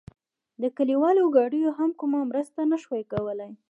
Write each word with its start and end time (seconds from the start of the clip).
د 0.61 0.63
کلیوالو 0.77 1.31
ګاډیو 1.35 1.71
هم 1.79 1.91
کومه 1.99 2.19
مرسته 2.31 2.59
نه 2.71 2.77
شوه 2.83 2.99
کولای. 3.11 3.51